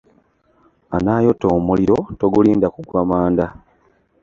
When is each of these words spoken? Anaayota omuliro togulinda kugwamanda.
Anaayota 0.95 1.45
omuliro 1.57 1.97
togulinda 2.19 2.67
kugwamanda. 2.75 3.45